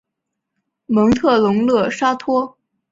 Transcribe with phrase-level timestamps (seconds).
[0.87, 2.57] 蒙特龙勒沙托。